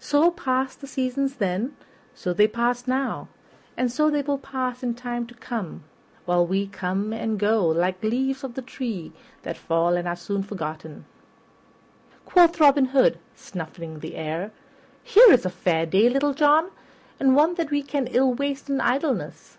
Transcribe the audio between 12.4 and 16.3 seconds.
Robin Hood, snuffing the air, "Here is a fair day,